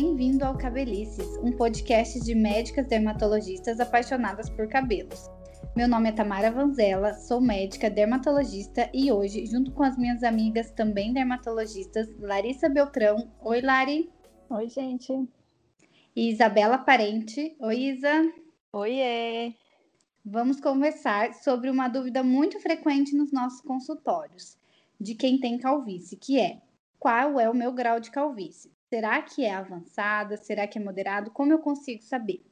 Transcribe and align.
bem-vindo 0.00 0.44
ao 0.44 0.56
Cabelices, 0.56 1.26
um 1.42 1.50
podcast 1.50 2.20
de 2.20 2.32
médicas 2.32 2.86
dermatologistas 2.86 3.80
apaixonadas 3.80 4.48
por 4.48 4.68
cabelos. 4.68 5.28
Meu 5.74 5.88
nome 5.88 6.08
é 6.08 6.12
Tamara 6.12 6.52
Vanzella, 6.52 7.14
sou 7.14 7.40
médica 7.40 7.90
dermatologista 7.90 8.88
e 8.94 9.10
hoje, 9.10 9.44
junto 9.44 9.72
com 9.72 9.82
as 9.82 9.98
minhas 9.98 10.22
amigas 10.22 10.70
também 10.70 11.12
dermatologistas, 11.12 12.08
Larissa 12.20 12.68
Beltrão. 12.68 13.28
Oi, 13.40 13.60
Lari. 13.60 14.08
Oi, 14.48 14.68
gente. 14.68 15.12
E 16.14 16.30
Isabela 16.30 16.78
Parente. 16.78 17.56
Oi, 17.58 17.76
Isa. 17.76 18.32
Oiê. 18.72 19.52
Vamos 20.24 20.60
conversar 20.60 21.34
sobre 21.34 21.70
uma 21.70 21.88
dúvida 21.88 22.22
muito 22.22 22.60
frequente 22.60 23.16
nos 23.16 23.32
nossos 23.32 23.60
consultórios, 23.62 24.56
de 25.00 25.16
quem 25.16 25.40
tem 25.40 25.58
calvície, 25.58 26.16
que 26.16 26.38
é 26.38 26.60
qual 27.00 27.40
é 27.40 27.50
o 27.50 27.54
meu 27.54 27.72
grau 27.72 27.98
de 27.98 28.12
calvície? 28.12 28.77
Será 28.88 29.20
que 29.22 29.44
é 29.44 29.52
avançada? 29.52 30.36
Será 30.36 30.66
que 30.66 30.78
é 30.78 30.82
moderado? 30.82 31.30
Como 31.30 31.52
eu 31.52 31.58
consigo 31.58 32.02
saber? 32.02 32.42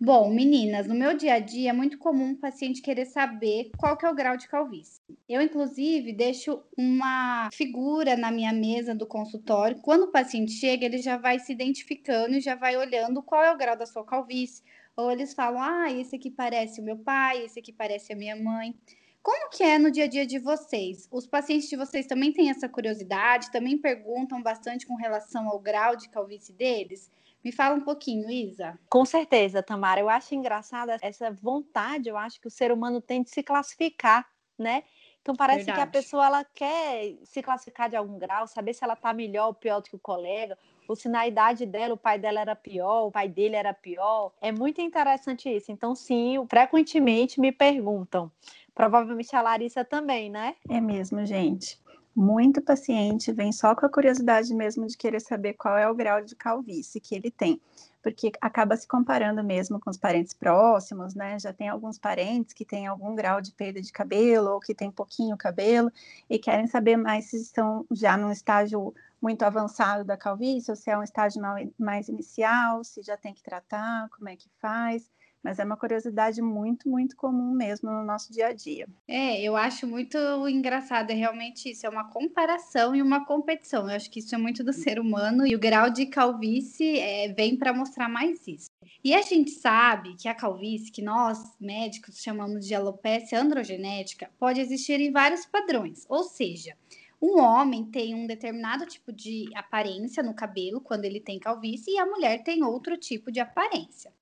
Bom, 0.00 0.30
meninas, 0.30 0.88
no 0.88 0.96
meu 0.96 1.16
dia 1.16 1.34
a 1.34 1.38
dia 1.38 1.70
é 1.70 1.72
muito 1.72 1.96
comum 1.96 2.32
o 2.32 2.36
paciente 2.36 2.82
querer 2.82 3.04
saber 3.04 3.70
qual 3.78 3.96
que 3.96 4.04
é 4.04 4.10
o 4.10 4.14
grau 4.14 4.36
de 4.36 4.48
calvície. 4.48 5.00
Eu, 5.28 5.40
inclusive, 5.40 6.12
deixo 6.12 6.60
uma 6.76 7.48
figura 7.52 8.16
na 8.16 8.32
minha 8.32 8.52
mesa 8.52 8.96
do 8.96 9.06
consultório. 9.06 9.80
Quando 9.80 10.04
o 10.04 10.10
paciente 10.10 10.50
chega, 10.52 10.86
ele 10.86 10.98
já 10.98 11.16
vai 11.16 11.38
se 11.38 11.52
identificando 11.52 12.34
e 12.34 12.40
já 12.40 12.56
vai 12.56 12.76
olhando 12.76 13.22
qual 13.22 13.44
é 13.44 13.52
o 13.52 13.56
grau 13.56 13.76
da 13.76 13.86
sua 13.86 14.04
calvície, 14.04 14.64
ou 14.96 15.12
eles 15.12 15.34
falam: 15.34 15.62
ah, 15.62 15.92
esse 15.92 16.16
aqui 16.16 16.32
parece 16.32 16.80
o 16.80 16.84
meu 16.84 16.96
pai, 16.96 17.44
esse 17.44 17.60
aqui 17.60 17.72
parece 17.72 18.12
a 18.12 18.16
minha 18.16 18.34
mãe. 18.34 18.74
Como 19.22 19.50
que 19.50 19.62
é 19.62 19.78
no 19.78 19.90
dia 19.90 20.04
a 20.04 20.08
dia 20.08 20.26
de 20.26 20.40
vocês? 20.40 21.08
Os 21.10 21.26
pacientes 21.26 21.68
de 21.68 21.76
vocês 21.76 22.06
também 22.06 22.32
têm 22.32 22.50
essa 22.50 22.68
curiosidade? 22.68 23.52
Também 23.52 23.78
perguntam 23.78 24.42
bastante 24.42 24.84
com 24.84 24.96
relação 24.96 25.48
ao 25.48 25.60
grau 25.60 25.94
de 25.94 26.08
calvície 26.08 26.52
deles? 26.52 27.08
Me 27.44 27.52
fala 27.52 27.76
um 27.76 27.80
pouquinho, 27.80 28.28
Isa. 28.28 28.78
Com 28.88 29.04
certeza, 29.04 29.62
Tamara. 29.62 30.00
Eu 30.00 30.08
acho 30.08 30.34
engraçada 30.34 30.96
essa 31.00 31.30
vontade, 31.30 32.08
eu 32.08 32.16
acho 32.16 32.40
que 32.40 32.48
o 32.48 32.50
ser 32.50 32.72
humano 32.72 33.00
tem 33.00 33.22
de 33.22 33.30
se 33.30 33.42
classificar, 33.44 34.28
né? 34.58 34.82
Então 35.20 35.36
parece 35.36 35.66
Verdade. 35.66 35.78
que 35.78 35.88
a 35.88 36.00
pessoa 36.00 36.26
ela 36.26 36.44
quer 36.44 37.16
se 37.22 37.40
classificar 37.42 37.88
de 37.88 37.94
algum 37.94 38.18
grau, 38.18 38.48
saber 38.48 38.74
se 38.74 38.82
ela 38.82 38.94
está 38.94 39.12
melhor 39.12 39.46
ou 39.46 39.54
pior 39.54 39.80
do 39.80 39.88
que 39.88 39.94
o 39.94 40.00
colega, 40.00 40.58
ou 40.86 40.96
se 40.96 41.08
na 41.08 41.26
idade 41.26 41.66
dela 41.66 41.94
o 41.94 41.98
pai 41.98 42.18
dela 42.18 42.40
era 42.40 42.56
pior, 42.56 43.06
o 43.06 43.10
pai 43.10 43.28
dele 43.28 43.56
era 43.56 43.72
pior. 43.72 44.32
É 44.40 44.52
muito 44.52 44.80
interessante 44.80 45.48
isso. 45.48 45.70
Então, 45.70 45.94
sim, 45.94 46.44
frequentemente 46.48 47.40
me 47.40 47.52
perguntam. 47.52 48.30
Provavelmente 48.74 49.34
a 49.36 49.42
Larissa 49.42 49.84
também, 49.84 50.30
né? 50.30 50.56
É 50.68 50.80
mesmo, 50.80 51.24
gente. 51.26 51.80
Muito 52.14 52.60
paciente 52.60 53.32
vem 53.32 53.52
só 53.52 53.74
com 53.74 53.86
a 53.86 53.88
curiosidade 53.88 54.52
mesmo 54.54 54.86
de 54.86 54.96
querer 54.96 55.20
saber 55.20 55.54
qual 55.54 55.78
é 55.78 55.88
o 55.88 55.94
grau 55.94 56.22
de 56.22 56.36
calvície 56.36 57.00
que 57.00 57.14
ele 57.14 57.30
tem, 57.30 57.58
porque 58.02 58.30
acaba 58.38 58.76
se 58.76 58.86
comparando 58.86 59.42
mesmo 59.42 59.80
com 59.80 59.88
os 59.88 59.96
parentes 59.96 60.34
próximos, 60.34 61.14
né? 61.14 61.38
Já 61.38 61.54
tem 61.54 61.70
alguns 61.70 61.98
parentes 61.98 62.52
que 62.52 62.66
têm 62.66 62.86
algum 62.86 63.14
grau 63.14 63.40
de 63.40 63.50
perda 63.52 63.80
de 63.80 63.90
cabelo 63.90 64.50
ou 64.50 64.60
que 64.60 64.74
tem 64.74 64.90
pouquinho 64.90 65.38
cabelo 65.38 65.90
e 66.28 66.38
querem 66.38 66.66
saber 66.66 66.98
mais 66.98 67.26
se 67.26 67.40
estão 67.40 67.86
já 67.90 68.14
num 68.14 68.30
estágio 68.30 68.94
muito 69.22 69.44
avançado 69.44 70.04
da 70.04 70.16
calvície, 70.16 70.70
ou 70.70 70.76
se 70.76 70.90
é 70.90 70.98
um 70.98 71.02
estágio 71.02 71.40
mais 71.78 72.08
inicial, 72.08 72.82
se 72.82 73.02
já 73.02 73.16
tem 73.16 73.32
que 73.32 73.42
tratar, 73.42 74.08
como 74.10 74.28
é 74.28 74.34
que 74.34 74.50
faz. 74.60 75.08
Mas 75.42 75.58
é 75.58 75.64
uma 75.64 75.76
curiosidade 75.76 76.40
muito, 76.40 76.88
muito 76.88 77.16
comum 77.16 77.52
mesmo 77.52 77.90
no 77.90 78.04
nosso 78.04 78.32
dia 78.32 78.46
a 78.46 78.52
dia. 78.52 78.86
É, 79.08 79.42
eu 79.42 79.56
acho 79.56 79.88
muito 79.88 80.16
engraçado, 80.48 81.10
é 81.10 81.14
realmente 81.14 81.68
isso, 81.68 81.84
é 81.84 81.88
uma 81.88 82.08
comparação 82.08 82.94
e 82.94 83.02
uma 83.02 83.24
competição. 83.24 83.90
Eu 83.90 83.96
acho 83.96 84.08
que 84.08 84.20
isso 84.20 84.34
é 84.36 84.38
muito 84.38 84.62
do 84.62 84.72
ser 84.72 85.00
humano 85.00 85.44
e 85.44 85.56
o 85.56 85.58
grau 85.58 85.90
de 85.90 86.06
calvície 86.06 86.96
é, 86.98 87.32
vem 87.32 87.56
para 87.56 87.72
mostrar 87.72 88.08
mais 88.08 88.46
isso. 88.46 88.70
E 89.02 89.14
a 89.14 89.22
gente 89.22 89.50
sabe 89.50 90.14
que 90.14 90.28
a 90.28 90.34
calvície, 90.34 90.92
que 90.92 91.02
nós 91.02 91.40
médicos 91.60 92.22
chamamos 92.22 92.64
de 92.64 92.72
alopecia 92.72 93.40
androgenética, 93.40 94.30
pode 94.38 94.60
existir 94.60 95.00
em 95.00 95.10
vários 95.10 95.44
padrões, 95.44 96.06
ou 96.08 96.22
seja, 96.22 96.76
um 97.22 97.38
homem 97.38 97.84
tem 97.84 98.16
um 98.16 98.26
determinado 98.26 98.84
tipo 98.84 99.12
de 99.12 99.48
aparência 99.54 100.24
no 100.24 100.34
cabelo 100.34 100.80
quando 100.80 101.04
ele 101.04 101.20
tem 101.20 101.38
calvície 101.38 101.94
e 101.94 101.98
a 101.98 102.04
mulher 102.04 102.42
tem 102.42 102.64
outro 102.64 102.96
tipo 102.96 103.30
de 103.30 103.38
aparência. 103.38 104.12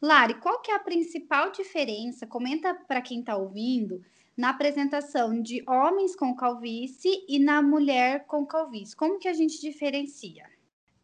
Lari, 0.00 0.34
qual 0.34 0.60
que 0.60 0.70
é 0.70 0.74
a 0.74 0.78
principal 0.78 1.50
diferença? 1.50 2.26
Comenta 2.26 2.74
para 2.74 3.00
quem 3.00 3.20
está 3.20 3.34
ouvindo 3.34 4.02
na 4.36 4.50
apresentação 4.50 5.40
de 5.40 5.64
homens 5.66 6.14
com 6.14 6.36
calvície 6.36 7.24
e 7.26 7.38
na 7.38 7.62
mulher 7.62 8.26
com 8.26 8.44
calvície. 8.44 8.94
Como 8.94 9.18
que 9.18 9.28
a 9.28 9.32
gente 9.32 9.58
diferencia? 9.58 10.44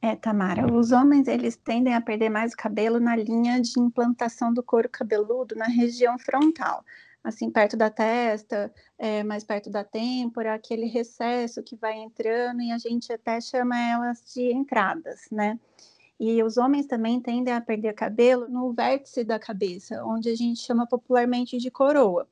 É, 0.02 0.14
Tamara, 0.14 0.70
os 0.70 0.92
homens 0.92 1.26
eles 1.26 1.56
tendem 1.56 1.94
a 1.94 2.00
perder 2.00 2.28
mais 2.28 2.52
o 2.52 2.56
cabelo 2.56 3.00
na 3.00 3.16
linha 3.16 3.60
de 3.60 3.80
implantação 3.80 4.52
do 4.52 4.62
couro 4.62 4.90
cabeludo 4.90 5.54
na 5.56 5.66
região 5.66 6.18
frontal 6.18 6.84
assim, 7.26 7.50
perto 7.50 7.76
da 7.76 7.90
testa, 7.90 8.72
é, 8.96 9.24
mais 9.24 9.42
perto 9.42 9.68
da 9.68 9.82
têmpora, 9.82 10.54
aquele 10.54 10.86
recesso 10.86 11.60
que 11.60 11.74
vai 11.74 11.94
entrando 11.98 12.62
e 12.62 12.70
a 12.70 12.78
gente 12.78 13.12
até 13.12 13.40
chama 13.40 13.76
elas 13.76 14.22
de 14.32 14.52
entradas, 14.52 15.22
né? 15.32 15.58
E 16.20 16.40
os 16.42 16.56
homens 16.56 16.86
também 16.86 17.20
tendem 17.20 17.52
a 17.52 17.60
perder 17.60 17.94
cabelo 17.94 18.48
no 18.48 18.72
vértice 18.72 19.24
da 19.24 19.40
cabeça, 19.40 20.04
onde 20.04 20.30
a 20.30 20.36
gente 20.36 20.60
chama 20.60 20.86
popularmente 20.86 21.58
de 21.58 21.68
coroa. 21.68 22.28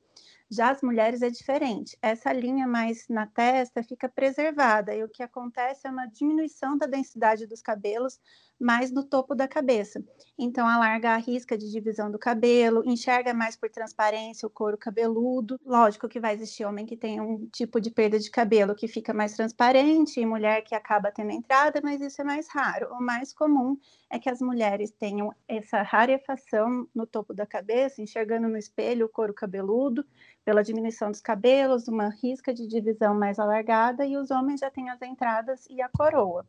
Já 0.49 0.71
as 0.71 0.81
mulheres 0.81 1.23
é 1.23 1.29
diferente. 1.29 1.99
Essa 2.01 2.33
linha 2.33 2.67
mais 2.67 3.09
na 3.09 3.27
testa 3.27 3.83
fica 3.83 4.09
preservada 4.09 4.95
e 4.95 5.03
o 5.03 5.09
que 5.09 5.25
acontece 5.25 5.89
é 5.89 5.91
uma 5.91 6.07
diminuição 6.07 6.79
da 6.79 6.87
densidade 6.87 7.47
dos 7.47 7.61
cabelos 7.61 8.21
mais 8.59 8.91
no 8.91 9.05
topo 9.05 9.35
da 9.35 9.49
cabeça. 9.49 10.03
Então, 10.39 10.67
alarga 10.67 11.11
a 11.11 11.17
risca 11.17 11.57
de 11.57 11.71
divisão 11.71 12.11
do 12.11 12.19
cabelo, 12.19 12.83
enxerga 12.85 13.33
mais 13.33 13.57
por 13.57 13.71
transparência 13.71 14.47
o 14.47 14.51
couro 14.51 14.77
cabeludo. 14.77 15.61
Lógico 15.65 16.09
que 16.09 16.19
vai 16.19 16.35
existir 16.35 16.65
homem 16.65 16.87
que 16.87 16.97
tem 16.97 17.21
um 17.21 17.47
tipo 17.53 17.81
de 17.81 17.91
perda 17.91 18.19
de 18.19 18.31
cabelo 18.31 18.75
que 18.75 18.89
fica 18.89 19.15
mais 19.15 19.35
transparente 19.35 20.21
e 20.21 20.27
mulher 20.27 20.63
que 20.63 20.75
acaba 20.75 21.13
tendo 21.13 21.31
entrada, 21.31 21.81
mas 21.83 22.01
isso 22.01 22.21
é 22.21 22.25
mais 22.25 22.49
raro. 22.49 22.93
O 22.93 23.03
mais 23.03 23.33
comum 23.33 23.77
é 24.11 24.19
que 24.19 24.31
as 24.31 24.41
mulheres 24.41 24.91
tenham 24.91 25.33
essa 25.47 25.83
rarefação 25.83 26.89
no 26.95 27.07
topo 27.07 27.33
da 27.33 27.47
cabeça, 27.47 28.03
enxergando 28.03 28.49
no 28.49 28.57
espelho 28.57 29.07
o 29.07 29.09
couro 29.09 29.35
cabeludo, 29.35 30.05
pela 30.45 30.63
diminuição 30.63 31.11
dos 31.11 31.21
cabelos, 31.21 31.89
uma 31.89 32.09
risca 32.09 32.53
de 32.53 32.67
divisão 32.67 33.15
mais 33.15 33.39
alargada, 33.39 34.05
e 34.05 34.17
os 34.17 34.31
homens 34.31 34.61
já 34.61 34.71
têm 34.71 34.91
as 34.91 35.01
entradas 35.01 35.67
e 35.71 35.81
a 35.81 35.89
coroa. 35.89 36.47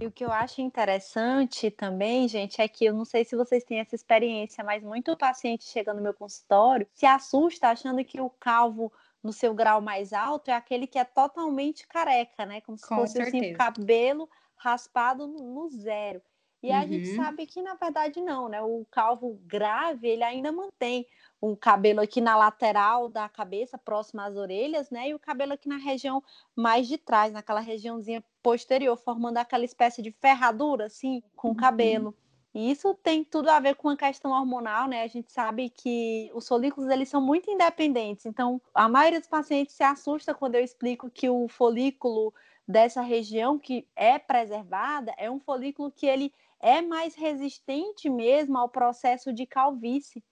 E 0.00 0.06
o 0.06 0.10
que 0.10 0.24
eu 0.24 0.32
acho 0.32 0.60
interessante 0.60 1.70
também, 1.70 2.26
gente, 2.26 2.60
é 2.60 2.66
que 2.66 2.84
eu 2.84 2.92
não 2.92 3.04
sei 3.04 3.24
se 3.24 3.36
vocês 3.36 3.62
têm 3.62 3.78
essa 3.78 3.94
experiência, 3.94 4.64
mas 4.64 4.82
muito 4.82 5.16
paciente 5.16 5.64
chega 5.64 5.94
no 5.94 6.02
meu 6.02 6.12
consultório 6.12 6.86
se 6.92 7.06
assusta 7.06 7.68
achando 7.68 8.04
que 8.04 8.20
o 8.20 8.28
calvo 8.28 8.92
no 9.22 9.32
seu 9.32 9.54
grau 9.54 9.80
mais 9.80 10.12
alto 10.12 10.50
é 10.50 10.54
aquele 10.54 10.86
que 10.86 10.98
é 10.98 11.04
totalmente 11.04 11.86
careca, 11.86 12.44
né? 12.44 12.60
Como 12.60 12.76
se 12.76 12.86
Com 12.86 12.96
fosse 12.96 13.22
assim, 13.22 13.54
cabelo 13.54 14.28
raspado 14.56 15.26
no 15.26 15.68
zero. 15.70 16.20
E 16.62 16.70
uhum. 16.70 16.76
a 16.76 16.86
gente 16.86 17.10
uhum. 17.10 17.16
sabe 17.16 17.46
que 17.46 17.62
na 17.62 17.74
verdade 17.74 18.20
não, 18.20 18.48
né? 18.48 18.60
O 18.62 18.86
calvo 18.90 19.38
grave, 19.44 20.08
ele 20.08 20.24
ainda 20.24 20.50
mantém 20.50 21.06
um 21.44 21.54
cabelo 21.54 22.00
aqui 22.00 22.20
na 22.20 22.36
lateral 22.36 23.08
da 23.08 23.28
cabeça, 23.28 23.76
próximo 23.76 24.22
às 24.22 24.34
orelhas, 24.34 24.88
né? 24.90 25.10
E 25.10 25.14
o 25.14 25.18
cabelo 25.18 25.52
aqui 25.52 25.68
na 25.68 25.76
região 25.76 26.22
mais 26.56 26.88
de 26.88 26.96
trás, 26.96 27.32
naquela 27.32 27.60
regiãozinha 27.60 28.24
posterior, 28.42 28.96
formando 28.96 29.36
aquela 29.36 29.64
espécie 29.64 30.00
de 30.00 30.10
ferradura, 30.10 30.86
assim, 30.86 31.22
com 31.36 31.50
o 31.50 31.54
cabelo. 31.54 32.08
Uhum. 32.08 32.14
E 32.54 32.70
isso 32.70 32.94
tem 32.94 33.24
tudo 33.24 33.50
a 33.50 33.60
ver 33.60 33.74
com 33.74 33.90
a 33.90 33.96
questão 33.96 34.30
hormonal, 34.30 34.88
né? 34.88 35.02
A 35.02 35.06
gente 35.06 35.30
sabe 35.32 35.68
que 35.68 36.30
os 36.32 36.48
folículos 36.48 36.88
eles 36.88 37.08
são 37.10 37.20
muito 37.20 37.50
independentes. 37.50 38.24
Então, 38.24 38.62
a 38.72 38.88
maioria 38.88 39.20
dos 39.20 39.28
pacientes 39.28 39.74
se 39.74 39.82
assusta 39.82 40.32
quando 40.32 40.54
eu 40.54 40.64
explico 40.64 41.10
que 41.10 41.28
o 41.28 41.46
folículo 41.48 42.32
dessa 42.66 43.02
região 43.02 43.58
que 43.58 43.86
é 43.94 44.18
preservada 44.18 45.12
é 45.18 45.30
um 45.30 45.40
folículo 45.40 45.90
que 45.90 46.06
ele 46.06 46.32
é 46.58 46.80
mais 46.80 47.14
resistente 47.14 48.08
mesmo 48.08 48.56
ao 48.56 48.70
processo 48.70 49.30
de 49.30 49.44
calvície 49.44 50.24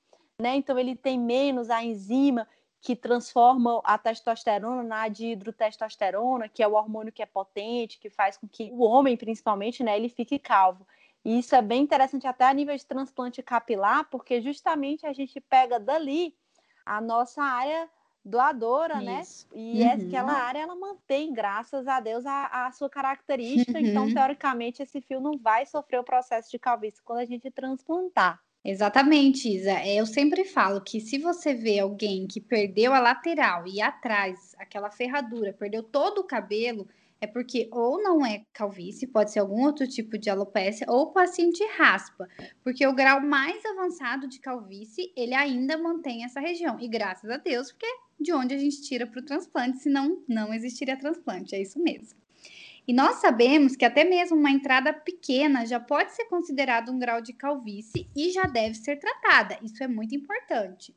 né? 0.42 0.56
Então 0.56 0.78
ele 0.78 0.94
tem 0.94 1.18
menos 1.18 1.70
a 1.70 1.82
enzima 1.82 2.46
que 2.80 2.96
transforma 2.96 3.80
a 3.84 3.96
testosterona 3.96 4.82
na 4.82 5.06
dihidrotestosterona, 5.06 6.48
que 6.48 6.62
é 6.62 6.66
o 6.66 6.74
hormônio 6.74 7.12
que 7.12 7.22
é 7.22 7.26
potente, 7.26 7.98
que 7.98 8.10
faz 8.10 8.36
com 8.36 8.48
que 8.48 8.70
o 8.72 8.82
homem, 8.82 9.16
principalmente, 9.16 9.84
né, 9.84 9.96
ele 9.96 10.08
fique 10.08 10.36
calvo. 10.36 10.84
E 11.24 11.38
isso 11.38 11.54
é 11.54 11.62
bem 11.62 11.82
interessante 11.82 12.26
até 12.26 12.44
a 12.44 12.52
nível 12.52 12.76
de 12.76 12.84
transplante 12.84 13.40
capilar, 13.40 14.08
porque 14.10 14.40
justamente 14.42 15.06
a 15.06 15.12
gente 15.12 15.40
pega 15.40 15.78
dali 15.78 16.34
a 16.84 17.00
nossa 17.00 17.40
área 17.40 17.88
doadora, 18.24 19.00
né? 19.00 19.20
isso. 19.20 19.46
né? 19.52 19.60
E 19.60 19.82
uhum. 19.82 20.08
aquela 20.08 20.32
área 20.32 20.60
ela 20.60 20.74
mantém, 20.74 21.32
graças 21.32 21.86
a 21.86 22.00
Deus, 22.00 22.26
a, 22.26 22.66
a 22.66 22.72
sua 22.72 22.90
característica. 22.90 23.78
Uhum. 23.78 23.82
Então, 23.92 24.12
teoricamente, 24.12 24.82
esse 24.82 25.00
fio 25.00 25.20
não 25.20 25.38
vai 25.38 25.66
sofrer 25.66 26.00
o 26.00 26.04
processo 26.04 26.50
de 26.50 26.58
calvície 26.58 27.02
quando 27.02 27.18
a 27.18 27.24
gente 27.24 27.50
transplantar. 27.50 28.40
Exatamente, 28.64 29.48
Isa. 29.48 29.72
É, 29.72 29.96
eu 29.96 30.06
sempre 30.06 30.44
falo 30.44 30.80
que 30.80 31.00
se 31.00 31.18
você 31.18 31.52
vê 31.52 31.80
alguém 31.80 32.26
que 32.28 32.40
perdeu 32.40 32.94
a 32.94 33.00
lateral 33.00 33.66
e 33.66 33.80
atrás, 33.80 34.54
aquela 34.56 34.90
ferradura, 34.90 35.52
perdeu 35.52 35.82
todo 35.82 36.18
o 36.20 36.24
cabelo, 36.24 36.86
é 37.20 37.26
porque 37.26 37.68
ou 37.72 38.00
não 38.00 38.24
é 38.24 38.44
calvície, 38.52 39.06
pode 39.06 39.32
ser 39.32 39.40
algum 39.40 39.64
outro 39.64 39.86
tipo 39.86 40.16
de 40.16 40.30
alopecia, 40.30 40.86
ou 40.88 41.02
o 41.04 41.12
paciente 41.12 41.64
raspa, 41.76 42.28
porque 42.62 42.86
o 42.86 42.94
grau 42.94 43.20
mais 43.20 43.64
avançado 43.64 44.28
de 44.28 44.38
calvície, 44.38 45.12
ele 45.16 45.34
ainda 45.34 45.76
mantém 45.76 46.24
essa 46.24 46.40
região. 46.40 46.78
E 46.80 46.88
graças 46.88 47.30
a 47.30 47.38
Deus, 47.38 47.72
porque 47.72 47.86
é 47.86 47.98
de 48.20 48.32
onde 48.32 48.54
a 48.54 48.58
gente 48.58 48.82
tira 48.82 49.06
para 49.06 49.20
o 49.20 49.24
transplante, 49.24 49.78
senão 49.78 50.22
não 50.28 50.54
existiria 50.54 50.96
transplante, 50.96 51.54
é 51.54 51.60
isso 51.60 51.80
mesmo. 51.82 52.21
E 52.86 52.92
nós 52.92 53.16
sabemos 53.16 53.76
que 53.76 53.84
até 53.84 54.02
mesmo 54.04 54.36
uma 54.36 54.50
entrada 54.50 54.92
pequena 54.92 55.64
já 55.64 55.78
pode 55.78 56.12
ser 56.12 56.24
considerado 56.24 56.90
um 56.90 56.98
grau 56.98 57.20
de 57.20 57.32
calvície 57.32 58.08
e 58.14 58.30
já 58.30 58.44
deve 58.44 58.74
ser 58.74 58.98
tratada. 58.98 59.56
Isso 59.62 59.82
é 59.84 59.86
muito 59.86 60.14
importante. 60.16 60.94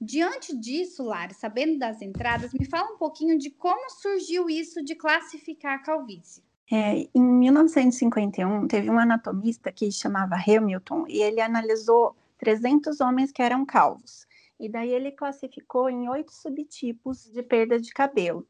Diante 0.00 0.56
disso, 0.56 1.04
Lara, 1.04 1.32
sabendo 1.32 1.78
das 1.78 2.02
entradas, 2.02 2.52
me 2.52 2.64
fala 2.64 2.92
um 2.92 2.96
pouquinho 2.96 3.38
de 3.38 3.50
como 3.50 3.90
surgiu 3.90 4.48
isso 4.48 4.82
de 4.82 4.94
classificar 4.96 5.74
a 5.74 5.82
calvície. 5.82 6.42
É, 6.72 7.06
em 7.14 7.22
1951, 7.22 8.66
teve 8.66 8.90
um 8.90 8.98
anatomista 8.98 9.70
que 9.70 9.90
chamava 9.92 10.36
Hamilton 10.36 11.04
e 11.06 11.20
ele 11.20 11.40
analisou 11.40 12.16
300 12.38 13.00
homens 13.00 13.30
que 13.30 13.42
eram 13.42 13.64
calvos. 13.66 14.26
E 14.58 14.68
daí 14.68 14.90
ele 14.90 15.10
classificou 15.10 15.88
em 15.88 16.08
oito 16.08 16.32
subtipos 16.32 17.30
de 17.30 17.42
perda 17.42 17.78
de 17.78 17.92
cabelo 17.92 18.46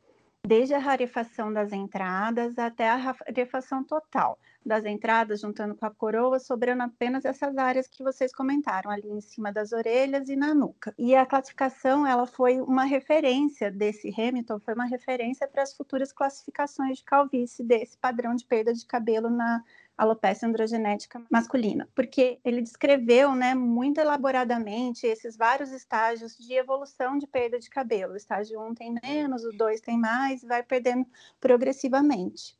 desde 0.46 0.74
a 0.74 0.78
rarefação 0.78 1.52
das 1.52 1.72
entradas 1.72 2.58
até 2.58 2.88
a 2.88 2.96
rarefação 2.96 3.84
total 3.84 4.38
das 4.64 4.84
entradas, 4.84 5.40
juntando 5.40 5.74
com 5.74 5.86
a 5.86 5.90
coroa, 5.90 6.38
sobrando 6.38 6.82
apenas 6.82 7.24
essas 7.24 7.56
áreas 7.56 7.88
que 7.88 8.02
vocês 8.02 8.32
comentaram, 8.32 8.90
ali 8.90 9.08
em 9.08 9.20
cima 9.20 9.52
das 9.52 9.72
orelhas 9.72 10.28
e 10.28 10.36
na 10.36 10.54
nuca. 10.54 10.94
E 10.98 11.14
a 11.14 11.24
classificação, 11.24 12.06
ela 12.06 12.26
foi 12.26 12.60
uma 12.60 12.84
referência 12.84 13.70
desse 13.70 14.08
Hamilton, 14.08 14.60
foi 14.60 14.74
uma 14.74 14.84
referência 14.84 15.48
para 15.48 15.62
as 15.62 15.74
futuras 15.74 16.12
classificações 16.12 16.98
de 16.98 17.04
calvície 17.04 17.64
desse 17.64 17.96
padrão 17.96 18.34
de 18.34 18.44
perda 18.44 18.72
de 18.74 18.84
cabelo 18.86 19.30
na 19.30 19.64
alopecia 20.00 20.48
androgenética 20.48 21.22
masculina, 21.30 21.86
porque 21.94 22.40
ele 22.42 22.62
descreveu, 22.62 23.34
né, 23.34 23.54
muito 23.54 24.00
elaboradamente 24.00 25.06
esses 25.06 25.36
vários 25.36 25.70
estágios 25.72 26.38
de 26.38 26.54
evolução 26.54 27.18
de 27.18 27.26
perda 27.26 27.58
de 27.58 27.68
cabelo. 27.68 28.14
O 28.14 28.16
estágio 28.16 28.58
1 28.58 28.66
um 28.66 28.74
tem 28.74 28.94
menos, 29.02 29.44
o 29.44 29.52
2 29.52 29.82
tem 29.82 29.98
mais, 29.98 30.42
e 30.42 30.46
vai 30.46 30.62
perdendo 30.62 31.06
progressivamente. 31.38 32.58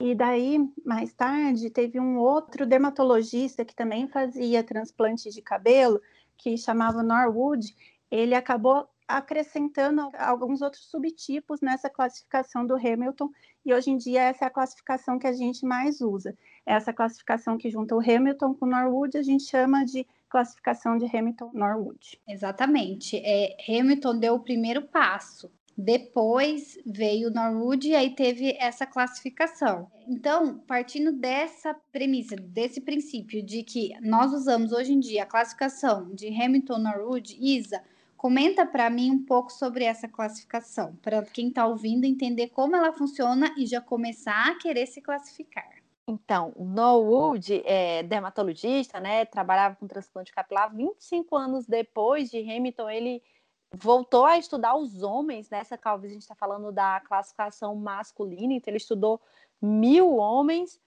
E 0.00 0.14
daí, 0.14 0.60
mais 0.86 1.12
tarde, 1.12 1.68
teve 1.68 1.98
um 1.98 2.16
outro 2.16 2.64
dermatologista 2.64 3.64
que 3.64 3.74
também 3.74 4.06
fazia 4.06 4.62
transplante 4.62 5.30
de 5.30 5.42
cabelo, 5.42 6.00
que 6.36 6.56
chamava 6.56 7.02
Norwood. 7.02 7.74
Ele 8.08 8.36
acabou 8.36 8.88
acrescentando 9.08 10.10
alguns 10.18 10.60
outros 10.60 10.84
subtipos 10.84 11.62
nessa 11.62 11.88
classificação 11.88 12.66
do 12.66 12.74
Hamilton, 12.74 13.30
e 13.64 13.72
hoje 13.72 13.90
em 13.90 13.96
dia 13.96 14.22
essa 14.22 14.44
é 14.44 14.48
a 14.48 14.50
classificação 14.50 15.18
que 15.18 15.26
a 15.26 15.32
gente 15.32 15.64
mais 15.64 16.00
usa. 16.02 16.36
Essa 16.66 16.92
classificação 16.92 17.56
que 17.56 17.70
junta 17.70 17.96
o 17.96 18.00
Hamilton 18.00 18.54
com 18.54 18.66
o 18.66 18.68
Norwood, 18.68 19.16
a 19.16 19.22
gente 19.22 19.44
chama 19.44 19.84
de 19.84 20.06
classificação 20.28 20.98
de 20.98 21.06
Hamilton-Norwood. 21.06 22.20
Exatamente. 22.28 23.16
É, 23.24 23.56
Hamilton 23.66 24.18
deu 24.18 24.34
o 24.34 24.40
primeiro 24.40 24.82
passo. 24.82 25.50
Depois 25.80 26.76
veio 26.84 27.28
o 27.28 27.32
Norwood 27.32 27.88
e 27.88 27.94
aí 27.94 28.14
teve 28.14 28.56
essa 28.58 28.84
classificação. 28.84 29.88
Então, 30.08 30.58
partindo 30.66 31.12
dessa 31.12 31.72
premissa, 31.92 32.34
desse 32.34 32.80
princípio 32.80 33.42
de 33.42 33.62
que 33.62 33.92
nós 34.00 34.32
usamos 34.32 34.72
hoje 34.72 34.92
em 34.92 34.98
dia 34.98 35.22
a 35.22 35.26
classificação 35.26 36.12
de 36.12 36.26
Hamilton-Norwood, 36.28 37.38
Isa, 37.40 37.80
Comenta 38.18 38.66
para 38.66 38.90
mim 38.90 39.12
um 39.12 39.24
pouco 39.24 39.52
sobre 39.52 39.84
essa 39.84 40.08
classificação, 40.08 40.96
para 40.96 41.22
quem 41.22 41.48
está 41.48 41.64
ouvindo 41.66 42.04
entender 42.04 42.48
como 42.48 42.74
ela 42.74 42.92
funciona 42.92 43.54
e 43.56 43.64
já 43.64 43.80
começar 43.80 44.50
a 44.50 44.58
querer 44.58 44.86
se 44.86 45.00
classificar. 45.00 45.70
Então, 46.04 46.52
Norwood 46.56 47.62
é 47.64 48.02
dermatologista, 48.02 48.98
né? 48.98 49.24
Trabalhava 49.24 49.76
com 49.76 49.86
transplante 49.86 50.32
capilar 50.32 50.74
25 50.74 51.36
anos 51.36 51.64
depois 51.64 52.28
de 52.28 52.38
Hamilton, 52.38 52.90
ele 52.90 53.22
voltou 53.72 54.24
a 54.24 54.36
estudar 54.36 54.74
os 54.74 55.02
homens 55.02 55.48
nessa 55.48 55.78
calvície. 55.78 56.10
A 56.10 56.14
gente 56.14 56.22
está 56.22 56.34
falando 56.34 56.72
da 56.72 57.00
classificação 57.00 57.76
masculina, 57.76 58.52
então 58.52 58.70
ele 58.72 58.78
estudou 58.78 59.20
mil 59.62 60.16
homens 60.16 60.80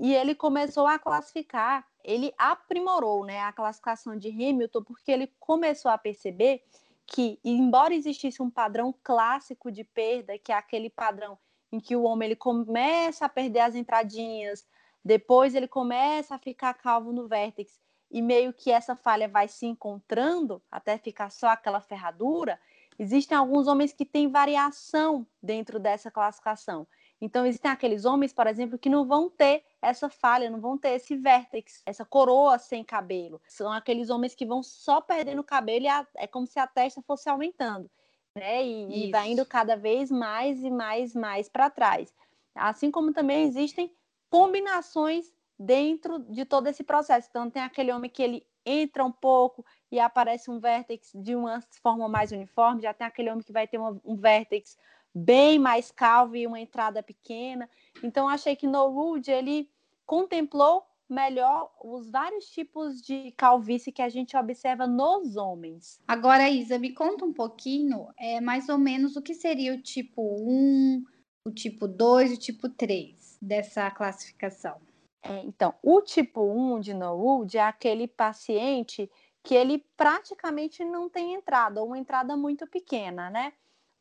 e 0.00 0.12
ele 0.12 0.34
começou 0.34 0.86
a 0.86 0.98
classificar, 0.98 1.86
ele 2.04 2.32
aprimorou 2.36 3.24
né, 3.24 3.40
a 3.40 3.52
classificação 3.52 4.16
de 4.16 4.28
Hamilton, 4.28 4.82
porque 4.82 5.10
ele 5.10 5.32
começou 5.38 5.90
a 5.90 5.98
perceber 5.98 6.62
que, 7.06 7.38
embora 7.44 7.94
existisse 7.94 8.42
um 8.42 8.50
padrão 8.50 8.94
clássico 9.02 9.70
de 9.70 9.84
perda, 9.84 10.38
que 10.38 10.52
é 10.52 10.54
aquele 10.54 10.88
padrão 10.88 11.38
em 11.70 11.80
que 11.80 11.96
o 11.96 12.02
homem 12.02 12.26
ele 12.26 12.36
começa 12.36 13.24
a 13.24 13.28
perder 13.28 13.60
as 13.60 13.74
entradinhas, 13.74 14.66
depois 15.04 15.54
ele 15.54 15.66
começa 15.66 16.34
a 16.34 16.38
ficar 16.38 16.74
calvo 16.74 17.12
no 17.12 17.26
vértex, 17.26 17.80
e 18.10 18.20
meio 18.20 18.52
que 18.52 18.70
essa 18.70 18.94
falha 18.94 19.26
vai 19.26 19.48
se 19.48 19.66
encontrando 19.66 20.62
até 20.70 20.98
ficar 20.98 21.30
só 21.30 21.48
aquela 21.48 21.80
ferradura, 21.80 22.60
existem 22.98 23.36
alguns 23.36 23.66
homens 23.66 23.92
que 23.92 24.04
têm 24.04 24.30
variação 24.30 25.26
dentro 25.42 25.80
dessa 25.80 26.10
classificação. 26.10 26.86
Então, 27.24 27.46
existem 27.46 27.70
aqueles 27.70 28.04
homens, 28.04 28.32
por 28.32 28.48
exemplo, 28.48 28.76
que 28.76 28.88
não 28.88 29.06
vão 29.06 29.30
ter 29.30 29.62
essa 29.80 30.10
falha, 30.10 30.50
não 30.50 30.60
vão 30.60 30.76
ter 30.76 30.88
esse 30.88 31.16
vértex, 31.16 31.80
essa 31.86 32.04
coroa 32.04 32.58
sem 32.58 32.82
cabelo. 32.82 33.40
São 33.46 33.70
aqueles 33.70 34.10
homens 34.10 34.34
que 34.34 34.44
vão 34.44 34.60
só 34.60 35.00
perdendo 35.00 35.44
cabelo 35.44 35.84
e 35.84 35.88
a, 35.88 36.04
é 36.16 36.26
como 36.26 36.48
se 36.48 36.58
a 36.58 36.66
testa 36.66 37.00
fosse 37.00 37.28
aumentando, 37.28 37.88
né? 38.34 38.64
E, 38.64 39.06
e 39.06 39.10
vai 39.12 39.30
indo 39.30 39.46
cada 39.46 39.76
vez 39.76 40.10
mais 40.10 40.64
e 40.64 40.68
mais, 40.68 41.14
mais 41.14 41.48
para 41.48 41.70
trás. 41.70 42.12
Assim 42.56 42.90
como 42.90 43.12
também 43.12 43.44
existem 43.44 43.94
combinações 44.28 45.32
dentro 45.56 46.18
de 46.18 46.44
todo 46.44 46.66
esse 46.66 46.82
processo. 46.82 47.28
Então, 47.30 47.48
tem 47.48 47.62
aquele 47.62 47.92
homem 47.92 48.10
que 48.10 48.20
ele 48.20 48.44
entra 48.66 49.04
um 49.04 49.12
pouco 49.12 49.64
e 49.92 50.00
aparece 50.00 50.50
um 50.50 50.58
vértex 50.58 51.12
de 51.14 51.36
uma 51.36 51.60
forma 51.82 52.08
mais 52.08 52.32
uniforme, 52.32 52.82
já 52.82 52.92
tem 52.92 53.06
aquele 53.06 53.30
homem 53.30 53.44
que 53.44 53.52
vai 53.52 53.68
ter 53.68 53.78
uma, 53.78 54.00
um 54.04 54.16
vértex 54.16 54.76
bem 55.14 55.58
mais 55.58 55.90
calvo 55.90 56.36
e 56.36 56.46
uma 56.46 56.60
entrada 56.60 57.02
pequena. 57.02 57.68
Então 58.02 58.28
achei 58.28 58.56
que 58.56 58.66
No 58.66 58.86
Wood 58.86 59.30
ele 59.30 59.68
contemplou 60.06 60.84
melhor 61.08 61.70
os 61.82 62.10
vários 62.10 62.46
tipos 62.46 63.02
de 63.02 63.32
calvície 63.32 63.92
que 63.92 64.00
a 64.00 64.08
gente 64.08 64.36
observa 64.36 64.86
nos 64.86 65.36
homens. 65.36 66.00
Agora, 66.08 66.48
Isa, 66.48 66.78
me 66.78 66.94
conta 66.94 67.24
um 67.24 67.32
pouquinho, 67.32 68.08
é, 68.16 68.40
mais 68.40 68.68
ou 68.68 68.78
menos 68.78 69.14
o 69.14 69.22
que 69.22 69.34
seria 69.34 69.74
o 69.74 69.82
tipo 69.82 70.22
1, 70.22 71.04
o 71.46 71.50
tipo 71.50 71.86
2 71.86 72.30
e 72.30 72.34
o 72.34 72.38
tipo 72.38 72.68
3 72.68 73.38
dessa 73.42 73.90
classificação. 73.90 74.80
É, 75.22 75.40
então, 75.44 75.74
o 75.82 76.00
tipo 76.00 76.42
1 76.42 76.80
de 76.80 76.94
Norwood 76.94 77.58
é 77.58 77.62
aquele 77.62 78.08
paciente 78.08 79.10
que 79.42 79.54
ele 79.54 79.84
praticamente 79.96 80.84
não 80.84 81.08
tem 81.08 81.34
entrada, 81.34 81.80
ou 81.80 81.88
uma 81.88 81.98
entrada 81.98 82.36
muito 82.36 82.66
pequena, 82.66 83.28
né? 83.28 83.52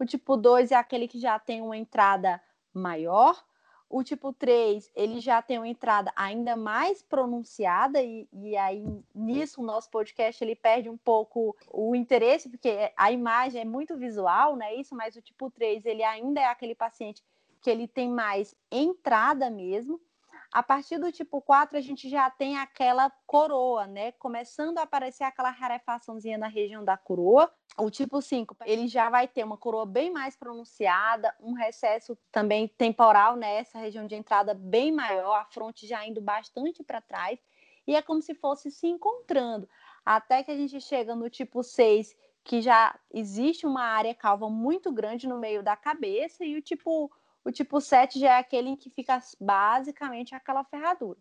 O 0.02 0.06
tipo 0.06 0.36
2 0.36 0.72
é 0.72 0.76
aquele 0.76 1.08
que 1.08 1.20
já 1.20 1.38
tem 1.38 1.62
uma 1.62 1.78
entrada 1.78 2.42
maior. 2.74 3.40
O 3.88 4.04
tipo 4.04 4.34
3, 4.34 4.90
ele 4.96 5.20
já 5.20 5.44
tem 5.44 5.60
uma 5.60 5.68
entrada 5.68 6.12
ainda 6.16 6.56
mais 6.56 7.04
pronunciada, 7.04 8.02
e, 8.02 8.28
e 8.34 8.58
aí 8.58 8.84
nisso 9.14 9.62
o 9.62 9.64
nosso 9.64 9.92
podcast 9.92 10.44
ele 10.44 10.56
perde 10.56 10.90
um 10.90 10.98
pouco 10.98 11.56
o 11.72 11.96
interesse, 11.96 12.50
porque 12.50 12.92
a 12.98 13.12
imagem 13.12 13.62
é 13.62 13.66
muito 13.66 13.96
visual, 13.96 14.56
né? 14.56 14.74
Isso, 14.74 14.96
mas 14.96 15.16
o 15.16 15.22
tipo 15.22 15.52
3, 15.52 15.86
ele 15.86 16.04
ainda 16.04 16.42
é 16.42 16.46
aquele 16.46 16.74
paciente 16.74 17.24
que 17.62 17.70
ele 17.70 17.88
tem 17.88 18.10
mais 18.10 18.56
entrada 18.72 19.52
mesmo. 19.52 20.02
A 20.52 20.64
partir 20.64 20.98
do 20.98 21.12
tipo 21.12 21.40
4, 21.42 21.78
a 21.78 21.82
gente 21.82 22.10
já 22.10 22.28
tem 22.28 22.58
aquela 22.58 23.12
coroa, 23.28 23.86
né? 23.86 24.14
Começando 24.14 24.80
a 24.80 24.82
aparecer 24.82 25.26
aquela 25.26 25.52
rarefaçãozinha 25.52 26.40
na 26.40 26.48
região 26.48 26.84
da 26.84 26.98
coroa. 26.98 27.54
O 27.78 27.90
tipo 27.90 28.22
5, 28.22 28.58
ele 28.66 28.88
já 28.88 29.10
vai 29.10 29.28
ter 29.28 29.44
uma 29.44 29.58
coroa 29.58 29.86
bem 29.86 30.12
mais 30.12 30.36
pronunciada, 30.36 31.34
um 31.40 31.54
recesso 31.54 32.18
também 32.32 32.68
temporal 32.68 33.36
nessa 33.36 33.78
né? 33.78 33.86
região 33.86 34.06
de 34.06 34.14
entrada 34.14 34.54
bem 34.54 34.92
maior, 34.92 35.36
a 35.36 35.46
fronte 35.46 35.88
já 35.88 36.06
indo 36.06 36.22
bastante 36.22 36.84
para 36.84 37.02
trás. 37.02 37.40
E 37.88 37.96
é 37.96 38.02
como 38.02 38.22
se 38.22 38.36
fosse 38.36 38.70
se 38.70 38.88
encontrando. 38.88 39.68
Até 40.06 40.44
que 40.44 40.52
a 40.52 40.56
gente 40.56 40.80
chega 40.82 41.16
no 41.16 41.30
tipo 41.30 41.64
6, 41.64 42.16
que 42.44 42.62
já 42.62 42.98
existe 43.12 43.66
uma 43.66 43.84
área 43.84 44.14
calva 44.14 44.50
muito 44.50 44.92
grande 44.92 45.28
no 45.28 45.40
meio 45.40 45.64
da 45.64 45.76
cabeça, 45.76 46.44
e 46.44 46.58
o 46.58 46.62
tipo 46.62 47.10
o 47.44 47.52
tipo 47.52 47.82
7 47.82 48.20
já 48.20 48.36
é 48.36 48.38
aquele 48.38 48.70
em 48.70 48.76
que 48.76 48.90
fica 48.90 49.20
basicamente 49.40 50.36
aquela 50.36 50.64
ferradura. 50.64 51.20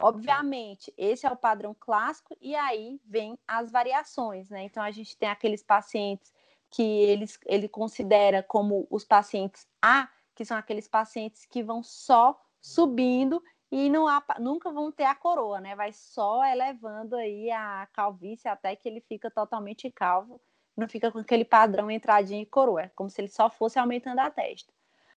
Obviamente, 0.00 0.94
esse 0.96 1.26
é 1.26 1.30
o 1.30 1.36
padrão 1.36 1.74
clássico 1.78 2.36
e 2.40 2.54
aí 2.54 3.00
vem 3.04 3.36
as 3.46 3.70
variações, 3.70 4.48
né? 4.48 4.62
Então 4.62 4.82
a 4.82 4.92
gente 4.92 5.16
tem 5.16 5.28
aqueles 5.28 5.62
pacientes 5.62 6.32
que 6.70 6.82
eles, 6.82 7.38
ele 7.46 7.68
considera 7.68 8.42
como 8.42 8.86
os 8.90 9.04
pacientes 9.04 9.66
A, 9.82 10.08
que 10.34 10.44
são 10.44 10.56
aqueles 10.56 10.86
pacientes 10.86 11.44
que 11.46 11.64
vão 11.64 11.82
só 11.82 12.40
subindo 12.60 13.42
e 13.72 13.90
não 13.90 14.06
há, 14.06 14.24
nunca 14.38 14.70
vão 14.70 14.92
ter 14.92 15.04
a 15.04 15.14
coroa, 15.14 15.60
né? 15.60 15.74
Vai 15.74 15.92
só 15.92 16.44
elevando 16.44 17.16
aí 17.16 17.50
a 17.50 17.88
calvície 17.92 18.48
até 18.48 18.76
que 18.76 18.88
ele 18.88 19.00
fica 19.00 19.30
totalmente 19.30 19.90
calvo, 19.90 20.40
não 20.76 20.88
fica 20.88 21.10
com 21.10 21.18
aquele 21.18 21.44
padrão 21.44 21.90
entradinha 21.90 22.40
e 22.40 22.46
coroa, 22.46 22.82
é 22.82 22.88
como 22.94 23.10
se 23.10 23.20
ele 23.20 23.28
só 23.28 23.50
fosse 23.50 23.78
aumentando 23.78 24.20
a 24.20 24.30
testa. 24.30 24.72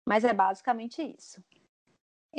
Mas 0.04 0.24
é 0.24 0.32
basicamente 0.32 1.02
isso. 1.02 1.42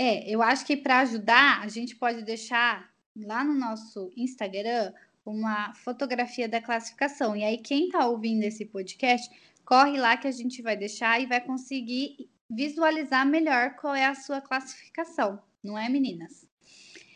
É, 0.01 0.33
eu 0.33 0.41
acho 0.41 0.65
que 0.65 0.77
para 0.77 0.99
ajudar, 0.99 1.61
a 1.61 1.67
gente 1.67 1.93
pode 1.93 2.23
deixar 2.23 2.89
lá 3.17 3.43
no 3.43 3.53
nosso 3.53 4.09
Instagram 4.15 4.93
uma 5.25 5.73
fotografia 5.75 6.47
da 6.47 6.61
classificação. 6.61 7.35
E 7.35 7.43
aí, 7.43 7.57
quem 7.57 7.87
está 7.87 8.07
ouvindo 8.07 8.43
esse 8.43 8.63
podcast, 8.63 9.29
corre 9.65 9.99
lá 9.99 10.15
que 10.15 10.25
a 10.25 10.31
gente 10.31 10.61
vai 10.61 10.77
deixar 10.77 11.21
e 11.21 11.25
vai 11.25 11.41
conseguir 11.41 12.29
visualizar 12.49 13.27
melhor 13.27 13.75
qual 13.75 13.93
é 13.93 14.05
a 14.05 14.15
sua 14.15 14.39
classificação, 14.39 15.37
não 15.61 15.77
é, 15.77 15.89
meninas? 15.89 16.47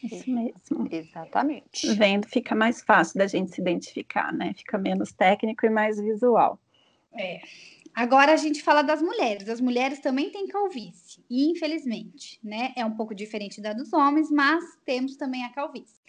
Isso 0.03 0.29
mesmo. 0.29 0.89
Exatamente. 0.91 1.87
Vendo 1.93 2.27
fica 2.27 2.53
mais 2.53 2.81
fácil 2.81 3.17
da 3.17 3.27
gente 3.27 3.55
se 3.55 3.61
identificar, 3.61 4.33
né? 4.33 4.53
Fica 4.55 4.77
menos 4.77 5.13
técnico 5.13 5.65
e 5.65 5.69
mais 5.69 6.01
visual. 6.01 6.59
É. 7.13 7.39
Agora 7.95 8.33
a 8.33 8.37
gente 8.37 8.63
fala 8.63 8.81
das 8.81 9.01
mulheres. 9.01 9.47
As 9.47 9.61
mulheres 9.61 9.99
também 9.99 10.31
têm 10.31 10.47
calvície, 10.47 11.23
e 11.29 11.49
infelizmente, 11.51 12.39
né? 12.43 12.73
É 12.75 12.83
um 12.83 12.95
pouco 12.95 13.13
diferente 13.13 13.61
da 13.61 13.71
dos 13.71 13.93
homens, 13.93 14.31
mas 14.31 14.63
temos 14.83 15.15
também 15.15 15.45
a 15.45 15.51
calvície. 15.51 16.01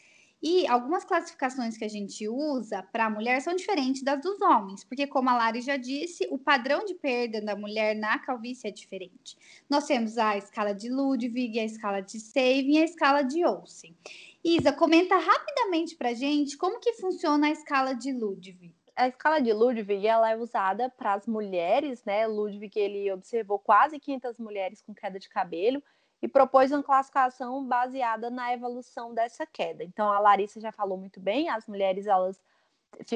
E 0.42 0.66
algumas 0.66 1.04
classificações 1.04 1.76
que 1.76 1.84
a 1.84 1.88
gente 1.88 2.28
usa 2.28 2.82
para 2.82 3.06
a 3.06 3.10
mulher 3.10 3.40
são 3.40 3.56
diferentes 3.56 4.02
das 4.02 4.20
dos 4.20 4.40
homens, 4.42 4.84
porque, 4.84 5.06
como 5.06 5.30
a 5.30 5.34
Lari 5.36 5.62
já 5.62 5.78
disse, 5.78 6.28
o 6.30 6.38
padrão 6.38 6.84
de 6.84 6.94
perda 6.94 7.40
da 7.40 7.56
mulher 7.56 7.96
na 7.96 8.18
calvície 8.18 8.68
é 8.68 8.70
diferente. 8.70 9.38
Nós 9.70 9.86
temos 9.86 10.18
a 10.18 10.36
escala 10.36 10.74
de 10.74 10.90
Ludwig, 10.90 11.58
a 11.58 11.64
escala 11.64 12.00
de 12.00 12.20
Sabin 12.20 12.74
e 12.74 12.78
a 12.78 12.84
escala 12.84 13.22
de 13.22 13.42
Olsen. 13.44 13.96
Isa, 14.44 14.70
comenta 14.70 15.16
rapidamente 15.16 15.96
para 15.96 16.12
gente 16.12 16.58
como 16.58 16.78
que 16.78 16.92
funciona 16.94 17.46
a 17.46 17.50
escala 17.50 17.94
de 17.94 18.12
Ludwig. 18.12 18.74
A 18.96 19.08
escala 19.08 19.40
de 19.40 19.52
Ludwig 19.52 20.06
ela 20.06 20.30
é 20.30 20.36
usada 20.36 20.88
para 20.88 21.14
as 21.14 21.26
mulheres, 21.26 22.04
né? 22.04 22.26
Ludwig 22.26 22.78
ele 22.78 23.12
observou 23.12 23.58
quase 23.58 23.98
500 23.98 24.38
mulheres 24.38 24.80
com 24.80 24.94
queda 24.94 25.18
de 25.18 25.28
cabelo 25.28 25.82
e 26.22 26.28
propôs 26.28 26.70
uma 26.70 26.82
classificação 26.82 27.66
baseada 27.66 28.30
na 28.30 28.52
evolução 28.52 29.12
dessa 29.12 29.44
queda. 29.44 29.82
Então, 29.84 30.10
a 30.10 30.20
Larissa 30.20 30.60
já 30.60 30.72
falou 30.72 30.96
muito 30.96 31.20
bem, 31.20 31.48
as 31.48 31.66
mulheres 31.66 32.06
elas 32.06 32.40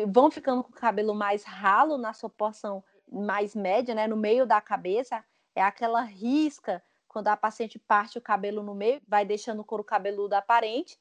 vão 0.09 0.31
ficando 0.31 0.65
com 0.65 0.71
o 0.71 0.75
cabelo 0.75 1.15
mais 1.15 1.45
ralo 1.45 1.97
na 1.97 2.13
sua 2.13 2.29
porção 2.29 2.83
mais 3.11 3.55
média, 3.55 3.95
né, 3.95 4.07
no 4.07 4.17
meio 4.17 4.45
da 4.45 4.61
cabeça, 4.61 5.25
é 5.55 5.63
aquela 5.63 6.03
risca 6.03 6.83
quando 7.07 7.29
a 7.29 7.37
paciente 7.37 7.79
parte 7.79 8.19
o 8.19 8.21
cabelo 8.21 8.63
no 8.63 8.75
meio, 8.75 9.01
vai 9.09 9.25
deixando 9.25 9.61
o 9.61 9.65
couro 9.65 9.83
cabeludo 9.83 10.35
aparente. 10.35 10.99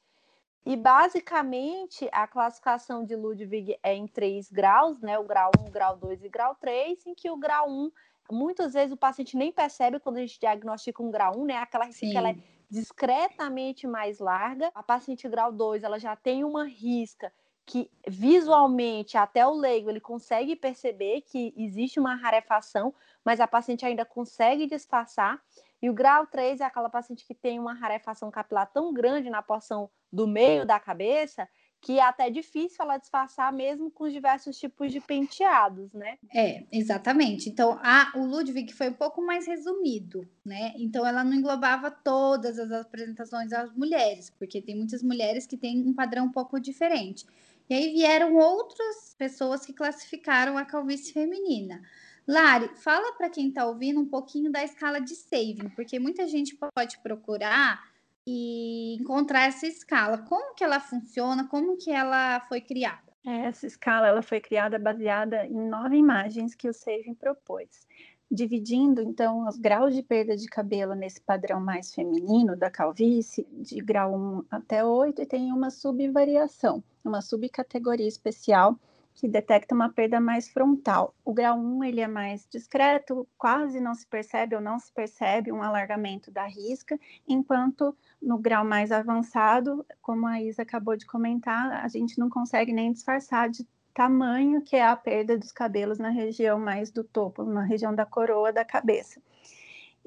E 0.66 0.76
basicamente 0.76 2.08
a 2.12 2.26
classificação 2.26 3.04
de 3.04 3.16
Ludwig 3.16 3.78
é 3.82 3.94
em 3.94 4.06
três 4.06 4.50
graus, 4.50 5.00
né? 5.00 5.18
O 5.18 5.24
grau 5.24 5.50
1, 5.66 5.70
grau 5.70 5.96
2 5.96 6.24
e 6.24 6.28
grau 6.28 6.54
3, 6.56 7.06
em 7.06 7.14
que 7.14 7.30
o 7.30 7.36
grau 7.36 7.68
1 7.68 7.90
muitas 8.30 8.74
vezes 8.74 8.92
o 8.92 8.96
paciente 8.96 9.36
nem 9.36 9.50
percebe 9.50 9.98
quando 9.98 10.18
a 10.18 10.20
gente 10.20 10.38
diagnostica 10.38 11.02
um 11.02 11.10
grau 11.10 11.38
1, 11.38 11.44
né? 11.46 11.56
Aquela 11.56 11.86
risca 11.86 12.06
ela 12.18 12.30
é 12.30 12.36
discretamente 12.70 13.86
mais 13.86 14.18
larga. 14.18 14.70
A 14.74 14.82
paciente 14.82 15.28
grau 15.28 15.50
2, 15.50 15.82
ela 15.82 15.98
já 15.98 16.14
tem 16.14 16.44
uma 16.44 16.64
risca 16.64 17.32
que 17.64 17.90
visualmente 18.06 19.18
até 19.18 19.46
o 19.46 19.52
leigo 19.52 19.90
ele 19.90 20.00
consegue 20.00 20.56
perceber 20.56 21.20
que 21.22 21.52
existe 21.54 22.00
uma 22.00 22.14
rarefação, 22.14 22.94
mas 23.22 23.40
a 23.40 23.46
paciente 23.46 23.84
ainda 23.84 24.06
consegue 24.06 24.66
disfarçar. 24.66 25.38
E 25.80 25.88
o 25.88 25.94
grau 25.94 26.26
3 26.26 26.60
é 26.60 26.64
aquela 26.64 26.88
paciente 26.88 27.24
que 27.24 27.34
tem 27.34 27.58
uma 27.58 27.74
rarefação 27.74 28.30
capilar 28.30 28.70
tão 28.72 28.92
grande 28.92 29.30
na 29.30 29.42
porção 29.42 29.88
do 30.12 30.26
meio 30.26 30.66
da 30.66 30.80
cabeça 30.80 31.48
que 31.80 31.98
é 31.98 32.02
até 32.02 32.28
difícil 32.28 32.78
ela 32.80 32.98
disfarçar 32.98 33.52
mesmo 33.52 33.90
com 33.90 34.04
os 34.04 34.12
diversos 34.12 34.58
tipos 34.58 34.90
de 34.90 35.00
penteados, 35.00 35.92
né? 35.92 36.18
É, 36.34 36.64
exatamente. 36.72 37.48
Então, 37.48 37.78
a, 37.82 38.12
o 38.16 38.24
Ludwig 38.24 38.72
foi 38.72 38.88
um 38.88 38.94
pouco 38.94 39.22
mais 39.24 39.46
resumido, 39.46 40.28
né? 40.44 40.72
Então, 40.76 41.06
ela 41.06 41.22
não 41.22 41.32
englobava 41.32 41.90
todas 41.90 42.58
as 42.58 42.72
apresentações 42.72 43.52
às 43.52 43.72
mulheres, 43.74 44.30
porque 44.30 44.60
tem 44.60 44.76
muitas 44.76 45.02
mulheres 45.02 45.46
que 45.46 45.56
têm 45.56 45.86
um 45.86 45.94
padrão 45.94 46.26
um 46.26 46.32
pouco 46.32 46.58
diferente. 46.58 47.24
E 47.70 47.74
aí 47.74 47.92
vieram 47.92 48.34
outras 48.36 49.14
pessoas 49.16 49.64
que 49.64 49.72
classificaram 49.72 50.56
a 50.56 50.64
calvície 50.64 51.12
feminina. 51.12 51.80
Lari, 52.28 52.68
fala 52.74 53.14
para 53.14 53.30
quem 53.30 53.48
está 53.48 53.64
ouvindo 53.64 53.98
um 53.98 54.04
pouquinho 54.04 54.52
da 54.52 54.62
escala 54.62 55.00
de 55.00 55.14
saving, 55.14 55.70
porque 55.74 55.98
muita 55.98 56.28
gente 56.28 56.54
pode 56.74 56.98
procurar 56.98 57.82
e 58.26 58.98
encontrar 59.00 59.46
essa 59.46 59.66
escala. 59.66 60.18
Como 60.18 60.54
que 60.54 60.62
ela 60.62 60.78
funciona? 60.78 61.48
Como 61.48 61.78
que 61.78 61.90
ela 61.90 62.40
foi 62.40 62.60
criada? 62.60 63.08
É, 63.24 63.46
essa 63.46 63.66
escala 63.66 64.08
ela 64.08 64.20
foi 64.20 64.40
criada 64.40 64.78
baseada 64.78 65.46
em 65.46 65.70
nove 65.70 65.96
imagens 65.96 66.54
que 66.54 66.68
o 66.68 66.74
Saving 66.74 67.14
propôs, 67.14 67.86
dividindo 68.30 69.00
então 69.00 69.48
os 69.48 69.56
graus 69.56 69.94
de 69.94 70.02
perda 70.02 70.36
de 70.36 70.46
cabelo 70.48 70.94
nesse 70.94 71.22
padrão 71.22 71.58
mais 71.58 71.94
feminino 71.94 72.54
da 72.54 72.70
calvície, 72.70 73.48
de 73.52 73.80
grau 73.80 74.14
1 74.14 74.44
até 74.50 74.84
8, 74.84 75.22
e 75.22 75.26
tem 75.26 75.50
uma 75.50 75.70
subvariação, 75.70 76.84
uma 77.02 77.22
subcategoria 77.22 78.06
especial 78.06 78.78
que 79.18 79.26
detecta 79.26 79.74
uma 79.74 79.88
perda 79.88 80.20
mais 80.20 80.48
frontal. 80.48 81.12
O 81.24 81.34
grau 81.34 81.58
1 81.58 81.82
ele 81.82 82.00
é 82.00 82.06
mais 82.06 82.46
discreto, 82.48 83.26
quase 83.36 83.80
não 83.80 83.92
se 83.92 84.06
percebe 84.06 84.54
ou 84.54 84.60
não 84.60 84.78
se 84.78 84.92
percebe 84.92 85.50
um 85.50 85.60
alargamento 85.60 86.30
da 86.30 86.46
risca, 86.46 86.96
enquanto 87.26 87.96
no 88.22 88.38
grau 88.38 88.64
mais 88.64 88.92
avançado, 88.92 89.84
como 90.00 90.24
a 90.24 90.40
Isa 90.40 90.62
acabou 90.62 90.96
de 90.96 91.04
comentar, 91.04 91.84
a 91.84 91.88
gente 91.88 92.16
não 92.16 92.30
consegue 92.30 92.72
nem 92.72 92.92
disfarçar 92.92 93.50
de 93.50 93.66
tamanho 93.92 94.62
que 94.62 94.76
é 94.76 94.86
a 94.86 94.94
perda 94.94 95.36
dos 95.36 95.50
cabelos 95.50 95.98
na 95.98 96.10
região 96.10 96.60
mais 96.60 96.92
do 96.92 97.02
topo, 97.02 97.42
na 97.42 97.62
região 97.62 97.92
da 97.92 98.06
coroa 98.06 98.52
da 98.52 98.64
cabeça. 98.64 99.20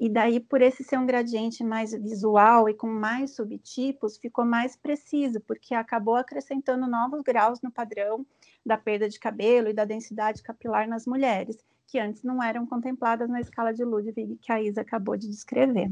E 0.02 0.08
daí, 0.08 0.40
por 0.40 0.60
esse 0.60 0.82
ser 0.82 0.98
um 0.98 1.06
gradiente 1.06 1.62
mais 1.62 1.92
visual 1.92 2.68
e 2.68 2.74
com 2.74 2.88
mais 2.88 3.36
subtipos, 3.36 4.18
ficou 4.18 4.44
mais 4.44 4.74
preciso, 4.74 5.40
porque 5.42 5.76
acabou 5.76 6.16
acrescentando 6.16 6.88
novos 6.88 7.22
graus 7.22 7.60
no 7.62 7.70
padrão 7.70 8.26
da 8.66 8.76
perda 8.76 9.08
de 9.08 9.20
cabelo 9.20 9.68
e 9.68 9.72
da 9.72 9.84
densidade 9.84 10.42
capilar 10.42 10.88
nas 10.88 11.06
mulheres, 11.06 11.56
que 11.86 12.00
antes 12.00 12.24
não 12.24 12.42
eram 12.42 12.66
contempladas 12.66 13.30
na 13.30 13.40
escala 13.40 13.72
de 13.72 13.84
Ludwig 13.84 14.38
que 14.42 14.50
a 14.50 14.60
Isa 14.60 14.80
acabou 14.80 15.16
de 15.16 15.28
descrever. 15.28 15.88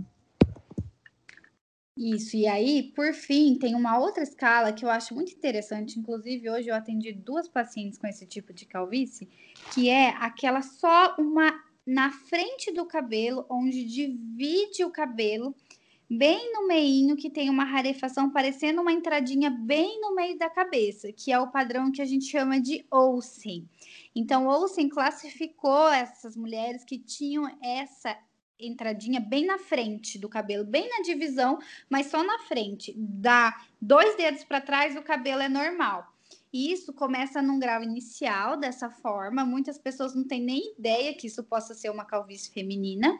Isso, 1.96 2.36
e 2.36 2.48
aí, 2.48 2.92
por 2.96 3.12
fim, 3.14 3.56
tem 3.60 3.76
uma 3.76 3.96
outra 3.96 4.24
escala 4.24 4.72
que 4.72 4.84
eu 4.84 4.90
acho 4.90 5.14
muito 5.14 5.32
interessante. 5.32 6.00
Inclusive, 6.00 6.50
hoje 6.50 6.68
eu 6.68 6.74
atendi 6.74 7.12
duas 7.12 7.46
pacientes 7.46 7.96
com 7.96 8.08
esse 8.08 8.26
tipo 8.26 8.52
de 8.52 8.66
calvície, 8.66 9.28
que 9.72 9.88
é 9.88 10.08
aquela 10.16 10.62
só 10.62 11.14
uma 11.16 11.69
na 11.90 12.12
frente 12.12 12.70
do 12.70 12.86
cabelo, 12.86 13.44
onde 13.50 13.82
divide 13.82 14.84
o 14.84 14.92
cabelo 14.92 15.52
bem 16.08 16.52
no 16.52 16.68
meinho 16.68 17.16
que 17.16 17.28
tem 17.28 17.50
uma 17.50 17.64
rarefação 17.64 18.30
parecendo 18.30 18.80
uma 18.80 18.92
entradinha 18.92 19.50
bem 19.50 20.00
no 20.00 20.14
meio 20.14 20.38
da 20.38 20.48
cabeça, 20.48 21.12
que 21.12 21.32
é 21.32 21.38
o 21.40 21.50
padrão 21.50 21.90
que 21.90 22.00
a 22.00 22.04
gente 22.04 22.26
chama 22.26 22.60
de 22.60 22.86
Olsen. 22.92 23.68
Então, 24.14 24.46
Olsen 24.46 24.88
classificou 24.88 25.88
essas 25.88 26.36
mulheres 26.36 26.84
que 26.84 26.96
tinham 26.96 27.50
essa 27.60 28.16
entradinha 28.56 29.18
bem 29.18 29.44
na 29.44 29.58
frente 29.58 30.16
do 30.16 30.28
cabelo, 30.28 30.64
bem 30.64 30.88
na 30.88 31.02
divisão, 31.02 31.58
mas 31.88 32.06
só 32.06 32.22
na 32.22 32.38
frente. 32.40 32.94
Dá 32.96 33.64
dois 33.80 34.16
dedos 34.16 34.44
para 34.44 34.60
trás, 34.60 34.96
o 34.96 35.02
cabelo 35.02 35.42
é 35.42 35.48
normal. 35.48 36.09
E 36.52 36.72
isso 36.72 36.92
começa 36.92 37.40
num 37.40 37.58
grau 37.58 37.82
inicial, 37.82 38.56
dessa 38.56 38.90
forma. 38.90 39.44
Muitas 39.44 39.78
pessoas 39.78 40.14
não 40.14 40.24
têm 40.24 40.42
nem 40.42 40.74
ideia 40.76 41.14
que 41.14 41.26
isso 41.26 41.44
possa 41.44 41.74
ser 41.74 41.90
uma 41.90 42.04
calvície 42.04 42.50
feminina. 42.50 43.18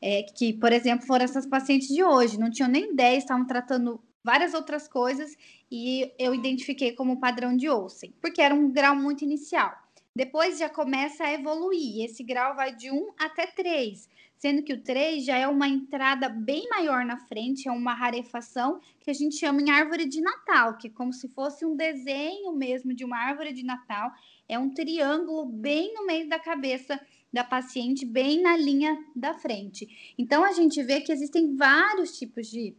É, 0.00 0.22
que, 0.22 0.52
por 0.52 0.72
exemplo, 0.72 1.06
foram 1.06 1.24
essas 1.24 1.46
pacientes 1.46 1.88
de 1.88 2.04
hoje, 2.04 2.38
não 2.38 2.50
tinham 2.50 2.68
nem 2.68 2.92
ideia, 2.92 3.16
estavam 3.16 3.46
tratando 3.46 4.00
várias 4.22 4.54
outras 4.54 4.86
coisas 4.86 5.36
e 5.70 6.12
eu 6.18 6.34
identifiquei 6.34 6.92
como 6.92 7.20
padrão 7.20 7.56
de 7.56 7.68
Olsen, 7.68 8.12
porque 8.20 8.42
era 8.42 8.54
um 8.54 8.70
grau 8.70 8.94
muito 8.94 9.24
inicial. 9.24 9.72
Depois 10.14 10.58
já 10.58 10.68
começa 10.68 11.24
a 11.24 11.32
evoluir, 11.32 12.04
esse 12.04 12.22
grau 12.22 12.54
vai 12.54 12.74
de 12.74 12.90
1 12.90 13.12
até 13.18 13.46
3 13.46 14.08
sendo 14.36 14.62
que 14.62 14.72
o 14.72 14.82
3 14.82 15.24
já 15.24 15.36
é 15.36 15.48
uma 15.48 15.68
entrada 15.68 16.28
bem 16.28 16.68
maior 16.68 17.04
na 17.04 17.16
frente, 17.16 17.68
é 17.68 17.72
uma 17.72 17.94
rarefação 17.94 18.80
que 19.00 19.10
a 19.10 19.14
gente 19.14 19.36
chama 19.36 19.60
em 19.60 19.70
árvore 19.70 20.06
de 20.06 20.20
Natal, 20.20 20.76
que 20.76 20.88
é 20.88 20.90
como 20.90 21.12
se 21.12 21.28
fosse 21.28 21.64
um 21.64 21.76
desenho 21.76 22.52
mesmo 22.52 22.94
de 22.94 23.04
uma 23.04 23.18
árvore 23.18 23.52
de 23.52 23.64
Natal, 23.64 24.10
é 24.48 24.58
um 24.58 24.70
triângulo 24.70 25.46
bem 25.46 25.94
no 25.94 26.06
meio 26.06 26.28
da 26.28 26.38
cabeça 26.38 27.00
da 27.32 27.44
paciente, 27.44 28.06
bem 28.06 28.40
na 28.40 28.56
linha 28.56 28.96
da 29.14 29.34
frente. 29.34 30.14
Então 30.16 30.44
a 30.44 30.52
gente 30.52 30.82
vê 30.82 31.00
que 31.00 31.12
existem 31.12 31.56
vários 31.56 32.16
tipos 32.16 32.46
de 32.46 32.74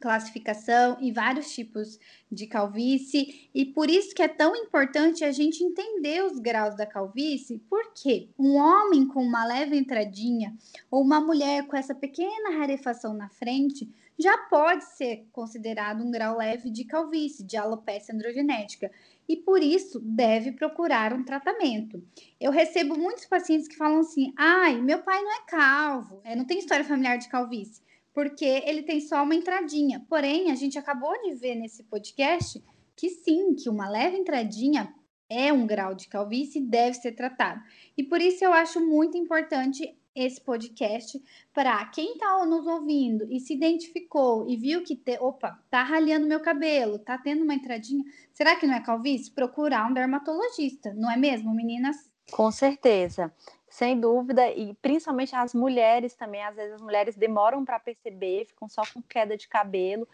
classificação 0.00 0.96
e 1.00 1.12
vários 1.12 1.52
tipos 1.52 1.98
de 2.30 2.46
calvície, 2.46 3.48
e 3.54 3.64
por 3.64 3.88
isso 3.88 4.14
que 4.14 4.22
é 4.22 4.28
tão 4.28 4.54
importante 4.56 5.24
a 5.24 5.32
gente 5.32 5.62
entender 5.62 6.24
os 6.24 6.38
graus 6.38 6.76
da 6.76 6.86
calvície, 6.86 7.62
porque 7.68 8.28
um 8.38 8.56
homem 8.56 9.06
com 9.06 9.22
uma 9.22 9.44
leve 9.44 9.76
entradinha 9.76 10.54
ou 10.90 11.02
uma 11.02 11.20
mulher 11.20 11.66
com 11.66 11.76
essa 11.76 11.94
pequena 11.94 12.58
rarefação 12.58 13.14
na 13.14 13.28
frente 13.28 13.88
já 14.18 14.38
pode 14.38 14.84
ser 14.84 15.26
considerado 15.32 16.02
um 16.02 16.10
grau 16.10 16.36
leve 16.36 16.70
de 16.70 16.84
calvície, 16.84 17.44
de 17.44 17.56
alopecia 17.56 18.14
androgenética, 18.14 18.90
e 19.28 19.36
por 19.36 19.62
isso 19.62 20.00
deve 20.00 20.52
procurar 20.52 21.12
um 21.12 21.24
tratamento. 21.24 22.02
Eu 22.40 22.52
recebo 22.52 22.96
muitos 22.96 23.24
pacientes 23.24 23.66
que 23.66 23.76
falam 23.76 24.00
assim: 24.00 24.32
ai, 24.36 24.80
meu 24.80 25.02
pai 25.02 25.20
não 25.22 25.32
é 25.32 25.42
calvo, 25.46 26.20
é, 26.24 26.36
não 26.36 26.44
tem 26.44 26.58
história 26.58 26.84
familiar 26.84 27.18
de 27.18 27.28
calvície. 27.28 27.82
Porque 28.14 28.62
ele 28.64 28.82
tem 28.82 29.00
só 29.00 29.22
uma 29.22 29.34
entradinha. 29.34 30.06
Porém, 30.08 30.50
a 30.52 30.54
gente 30.54 30.78
acabou 30.78 31.12
de 31.22 31.34
ver 31.34 31.56
nesse 31.56 31.82
podcast 31.82 32.62
que 32.96 33.10
sim, 33.10 33.54
que 33.54 33.68
uma 33.68 33.88
leve 33.88 34.16
entradinha 34.16 34.94
é 35.28 35.52
um 35.52 35.66
grau 35.66 35.94
de 35.94 36.06
calvície 36.06 36.62
e 36.62 36.64
deve 36.64 36.94
ser 36.94 37.12
tratado. 37.12 37.60
E 37.96 38.04
por 38.04 38.20
isso 38.20 38.44
eu 38.44 38.52
acho 38.52 38.80
muito 38.80 39.18
importante 39.18 39.98
esse 40.14 40.40
podcast 40.40 41.20
para 41.52 41.84
quem 41.86 42.12
está 42.12 42.46
nos 42.46 42.64
ouvindo 42.68 43.26
e 43.28 43.40
se 43.40 43.52
identificou 43.52 44.48
e 44.48 44.56
viu 44.56 44.84
que, 44.84 44.94
te, 44.94 45.18
opa, 45.18 45.58
tá 45.68 45.82
ralhando 45.82 46.28
meu 46.28 46.38
cabelo, 46.38 47.00
tá 47.00 47.18
tendo 47.18 47.42
uma 47.42 47.54
entradinha, 47.54 48.04
será 48.32 48.54
que 48.54 48.64
não 48.64 48.74
é 48.74 48.80
calvície? 48.80 49.32
Procurar 49.32 49.90
um 49.90 49.92
dermatologista, 49.92 50.94
não 50.94 51.10
é 51.10 51.16
mesmo, 51.16 51.52
meninas? 51.52 51.96
Com 52.30 52.50
certeza, 52.52 53.34
sem 53.74 53.98
dúvida, 53.98 54.48
e 54.52 54.72
principalmente 54.74 55.34
as 55.34 55.52
mulheres 55.52 56.14
também, 56.14 56.44
às 56.44 56.54
vezes 56.54 56.74
as 56.74 56.80
mulheres 56.80 57.16
demoram 57.16 57.64
para 57.64 57.80
perceber, 57.80 58.44
ficam 58.44 58.68
só 58.68 58.82
com 58.94 59.02
queda 59.02 59.36
de 59.36 59.48
cabelo. 59.48 60.06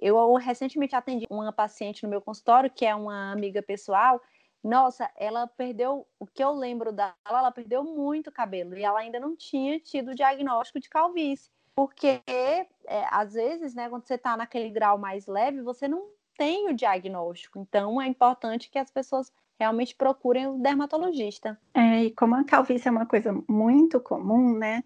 Eu 0.00 0.32
recentemente 0.36 0.96
atendi 0.96 1.26
uma 1.28 1.52
paciente 1.52 2.04
no 2.04 2.08
meu 2.08 2.22
consultório, 2.22 2.70
que 2.70 2.86
é 2.86 2.94
uma 2.94 3.30
amiga 3.30 3.60
pessoal, 3.62 4.18
nossa, 4.64 5.10
ela 5.14 5.46
perdeu, 5.46 6.06
o 6.18 6.26
que 6.26 6.42
eu 6.42 6.52
lembro 6.52 6.90
dela, 6.90 7.14
ela 7.28 7.52
perdeu 7.52 7.84
muito 7.84 8.32
cabelo 8.32 8.78
e 8.78 8.82
ela 8.82 9.00
ainda 9.00 9.20
não 9.20 9.36
tinha 9.36 9.78
tido 9.78 10.14
diagnóstico 10.14 10.80
de 10.80 10.88
calvície. 10.88 11.50
Porque, 11.74 12.22
é, 12.26 12.66
às 13.10 13.34
vezes, 13.34 13.74
né, 13.74 13.90
quando 13.90 14.06
você 14.06 14.14
está 14.14 14.38
naquele 14.38 14.70
grau 14.70 14.96
mais 14.96 15.26
leve, 15.26 15.60
você 15.60 15.86
não 15.86 16.08
tem 16.38 16.70
o 16.70 16.74
diagnóstico. 16.74 17.58
Então, 17.58 18.00
é 18.00 18.06
importante 18.06 18.70
que 18.70 18.78
as 18.78 18.90
pessoas 18.90 19.30
realmente 19.62 19.94
procurem 19.94 20.48
o 20.48 20.58
dermatologista. 20.58 21.58
É, 21.72 22.04
e 22.04 22.10
como 22.10 22.34
a 22.34 22.44
calvície 22.44 22.88
é 22.88 22.90
uma 22.90 23.06
coisa 23.06 23.32
muito 23.48 24.00
comum, 24.00 24.58
né? 24.58 24.82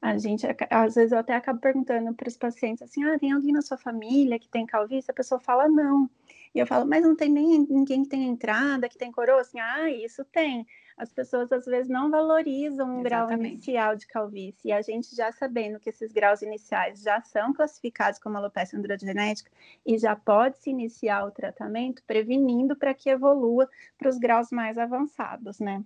A 0.00 0.16
gente, 0.16 0.46
às 0.70 0.94
vezes, 0.94 1.12
eu 1.12 1.18
até 1.18 1.34
acabo 1.34 1.58
perguntando 1.58 2.14
para 2.14 2.28
os 2.28 2.36
pacientes 2.36 2.82
assim: 2.82 3.02
ah, 3.04 3.18
tem 3.18 3.32
alguém 3.32 3.52
na 3.52 3.62
sua 3.62 3.76
família 3.76 4.38
que 4.38 4.48
tem 4.48 4.66
calvície? 4.66 5.10
A 5.10 5.14
pessoa 5.14 5.40
fala 5.40 5.68
não. 5.68 6.08
E 6.54 6.58
eu 6.58 6.66
falo, 6.66 6.84
mas 6.84 7.02
não 7.02 7.14
tem 7.14 7.30
nem 7.30 7.64
ninguém 7.68 8.02
que 8.02 8.08
tem 8.08 8.24
entrada, 8.24 8.88
que 8.88 8.98
tem 8.98 9.12
coroa? 9.12 9.40
Assim, 9.40 9.60
ah, 9.60 9.88
isso 9.88 10.24
tem. 10.24 10.66
As 10.96 11.12
pessoas 11.12 11.50
às 11.52 11.64
vezes 11.64 11.88
não 11.88 12.10
valorizam 12.10 12.98
um 12.98 13.02
grau 13.02 13.30
inicial 13.30 13.94
de 13.94 14.06
calvície. 14.06 14.68
E 14.68 14.72
a 14.72 14.82
gente 14.82 15.14
já 15.14 15.30
sabendo 15.30 15.78
que 15.78 15.88
esses 15.88 16.12
graus 16.12 16.42
iniciais 16.42 17.02
já 17.02 17.20
são 17.22 17.52
classificados 17.52 18.18
como 18.18 18.36
alopecia 18.36 18.78
androgenética 18.78 19.50
e 19.86 19.96
já 19.96 20.16
pode 20.16 20.58
se 20.58 20.70
iniciar 20.70 21.24
o 21.24 21.30
tratamento, 21.30 22.02
prevenindo 22.04 22.76
para 22.76 22.92
que 22.92 23.08
evolua 23.08 23.68
para 23.96 24.08
os 24.08 24.18
graus 24.18 24.50
mais 24.50 24.76
avançados, 24.76 25.60
né? 25.60 25.84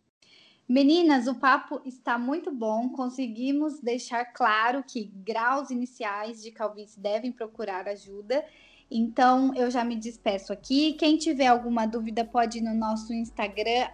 Meninas, 0.66 1.26
o 1.26 1.35
papo 1.35 1.83
está 1.85 2.16
muito 2.16 2.50
bom. 2.50 2.88
Conseguimos 2.88 3.80
deixar 3.80 4.25
claro 4.25 4.83
que 4.83 5.12
graus 5.14 5.71
iniciais 5.71 6.42
de 6.42 6.50
calvície 6.50 6.99
devem 6.99 7.30
procurar 7.30 7.87
ajuda 7.87 8.42
então, 8.90 9.52
eu 9.54 9.70
já 9.70 9.84
me 9.84 9.96
despeço 9.96 10.52
aqui. 10.52 10.92
Quem 10.94 11.16
tiver 11.16 11.46
alguma 11.46 11.86
dúvida 11.86 12.24
pode 12.24 12.58
ir 12.58 12.62
no 12.62 12.74
nosso 12.74 13.12
Instagram, 13.12 13.88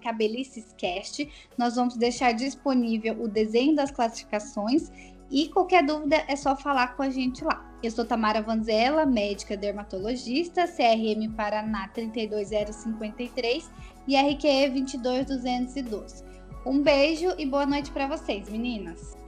cabelicescast. 0.00 1.28
Nós 1.58 1.76
vamos 1.76 1.96
deixar 1.96 2.32
disponível 2.32 3.22
o 3.22 3.28
desenho 3.28 3.74
das 3.74 3.90
classificações 3.90 4.90
e 5.30 5.48
qualquer 5.48 5.84
dúvida 5.84 6.22
é 6.28 6.36
só 6.36 6.54
falar 6.54 6.96
com 6.96 7.02
a 7.02 7.10
gente 7.10 7.42
lá. 7.42 7.68
Eu 7.82 7.90
sou 7.90 8.04
Tamara 8.04 8.40
Vanzella, 8.40 9.04
médica 9.04 9.56
dermatologista, 9.56 10.68
CRM 10.68 11.34
Paraná 11.34 11.88
32053 11.88 13.70
e 14.06 14.16
RQE 14.16 14.68
22212. 14.70 16.24
Um 16.64 16.80
beijo 16.80 17.34
e 17.38 17.44
boa 17.44 17.66
noite 17.66 17.90
para 17.90 18.06
vocês, 18.06 18.48
meninas. 18.48 19.21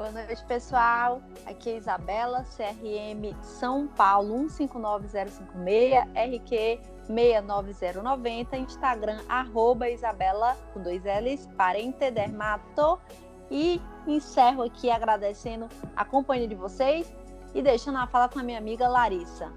Boa 0.00 0.12
noite, 0.12 0.42
pessoal. 0.46 1.20
Aqui 1.44 1.68
é 1.68 1.76
Isabela, 1.76 2.42
CRM 2.56 3.36
São 3.42 3.86
Paulo 3.86 4.34
159056, 4.48 5.94
RQ 6.14 6.80
69090, 7.06 8.56
Instagram 8.56 9.20
arroba 9.28 9.90
Isabela 9.90 10.56
com 10.72 10.82
dois 10.82 11.02
L's, 11.04 11.46
parente 11.54 12.10
dermato. 12.10 12.98
E 13.50 13.78
encerro 14.06 14.62
aqui 14.62 14.90
agradecendo 14.90 15.68
a 15.94 16.02
companhia 16.02 16.48
de 16.48 16.54
vocês 16.54 17.14
e 17.54 17.60
deixando 17.60 17.98
a 17.98 18.06
fala 18.06 18.26
com 18.26 18.38
a 18.38 18.42
minha 18.42 18.56
amiga 18.56 18.88
Larissa. 18.88 19.52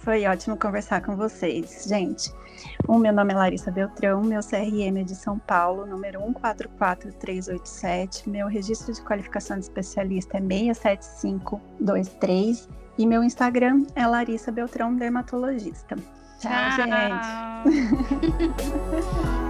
Foi 0.00 0.26
ótimo 0.26 0.56
conversar 0.56 1.02
com 1.02 1.14
vocês, 1.14 1.84
gente. 1.86 2.32
O 2.88 2.98
meu 2.98 3.12
nome 3.12 3.32
é 3.32 3.36
Larissa 3.36 3.70
Beltrão, 3.70 4.20
meu 4.22 4.40
CRM 4.40 4.98
é 4.98 5.02
de 5.02 5.14
São 5.14 5.38
Paulo, 5.38 5.86
número 5.86 6.18
144387. 6.20 8.28
Meu 8.28 8.48
registro 8.48 8.92
de 8.92 9.00
qualificação 9.02 9.56
de 9.58 9.64
especialista 9.64 10.38
é 10.38 10.40
67523 10.40 12.68
e 12.98 13.06
meu 13.06 13.22
Instagram 13.22 13.84
é 13.94 14.04
Larissa 14.06 14.50
Beltrão 14.50 14.96
Dermatologista. 14.96 15.96
Tchau, 16.38 16.50
Tchau. 16.76 16.86
gente. 16.86 17.00